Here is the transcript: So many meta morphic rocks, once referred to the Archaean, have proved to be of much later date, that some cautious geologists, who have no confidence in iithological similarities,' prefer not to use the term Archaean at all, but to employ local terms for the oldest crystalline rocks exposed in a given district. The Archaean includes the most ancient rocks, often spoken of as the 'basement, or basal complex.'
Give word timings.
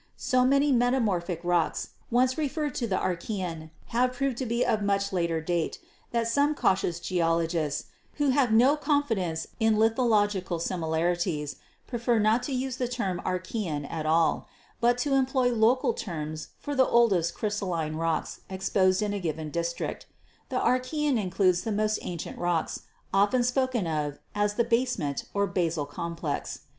So 0.17 0.43
many 0.43 0.71
meta 0.71 0.99
morphic 0.99 1.41
rocks, 1.43 1.89
once 2.09 2.35
referred 2.35 2.73
to 2.73 2.87
the 2.87 2.97
Archaean, 2.97 3.69
have 3.89 4.13
proved 4.13 4.35
to 4.37 4.47
be 4.47 4.65
of 4.65 4.81
much 4.81 5.13
later 5.13 5.39
date, 5.41 5.77
that 6.09 6.27
some 6.27 6.55
cautious 6.55 6.99
geologists, 6.99 7.83
who 8.13 8.29
have 8.29 8.51
no 8.51 8.75
confidence 8.75 9.45
in 9.59 9.75
iithological 9.75 10.59
similarities,' 10.59 11.57
prefer 11.85 12.17
not 12.17 12.41
to 12.41 12.51
use 12.51 12.77
the 12.77 12.87
term 12.87 13.21
Archaean 13.23 13.85
at 13.91 14.07
all, 14.07 14.47
but 14.79 14.97
to 14.97 15.13
employ 15.13 15.53
local 15.53 15.93
terms 15.93 16.47
for 16.57 16.73
the 16.73 16.87
oldest 16.87 17.35
crystalline 17.35 17.95
rocks 17.95 18.41
exposed 18.49 19.03
in 19.03 19.13
a 19.13 19.19
given 19.19 19.51
district. 19.51 20.07
The 20.49 20.57
Archaean 20.59 21.19
includes 21.21 21.61
the 21.61 21.71
most 21.71 21.99
ancient 22.01 22.39
rocks, 22.39 22.85
often 23.13 23.43
spoken 23.43 23.85
of 23.85 24.17
as 24.33 24.55
the 24.55 24.63
'basement, 24.63 25.25
or 25.35 25.45
basal 25.45 25.85
complex.' 25.85 26.61